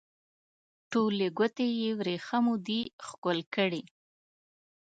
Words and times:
ټولې 0.91 1.27
ګوتې 1.37 1.67
یې 1.81 1.89
وریښمو 1.99 2.55
دي 2.67 2.81
ښکل 3.07 3.39
کړي 3.55 3.83